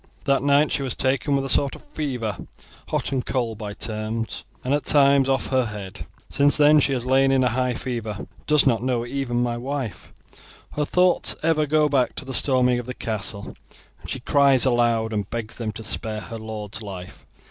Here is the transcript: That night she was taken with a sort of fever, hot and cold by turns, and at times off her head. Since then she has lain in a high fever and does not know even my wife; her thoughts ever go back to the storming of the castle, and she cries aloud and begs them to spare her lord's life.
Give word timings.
That 0.23 0.41
night 0.41 0.71
she 0.71 0.81
was 0.81 0.95
taken 0.95 1.35
with 1.35 1.45
a 1.45 1.49
sort 1.49 1.75
of 1.75 1.83
fever, 1.83 2.35
hot 2.87 3.11
and 3.11 3.23
cold 3.23 3.59
by 3.59 3.73
turns, 3.75 4.43
and 4.63 4.73
at 4.73 4.83
times 4.85 5.29
off 5.29 5.45
her 5.49 5.65
head. 5.65 6.07
Since 6.27 6.57
then 6.57 6.79
she 6.79 6.93
has 6.93 7.05
lain 7.05 7.31
in 7.31 7.43
a 7.43 7.49
high 7.49 7.75
fever 7.75 8.15
and 8.17 8.27
does 8.47 8.65
not 8.65 8.81
know 8.81 9.05
even 9.05 9.43
my 9.43 9.57
wife; 9.57 10.11
her 10.71 10.85
thoughts 10.85 11.35
ever 11.43 11.67
go 11.67 11.87
back 11.87 12.15
to 12.15 12.25
the 12.25 12.33
storming 12.33 12.79
of 12.79 12.87
the 12.87 12.95
castle, 12.95 13.55
and 14.01 14.09
she 14.09 14.19
cries 14.19 14.65
aloud 14.65 15.13
and 15.13 15.29
begs 15.29 15.57
them 15.57 15.71
to 15.73 15.83
spare 15.83 16.21
her 16.21 16.39
lord's 16.39 16.81
life. 16.81 17.23